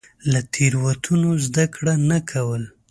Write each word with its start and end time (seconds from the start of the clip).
له 0.31 0.39
تېروتنو 0.53 1.31
زده 1.45 1.65
کړه 1.75 1.93
نه 2.09 2.19
کول. 2.29 2.63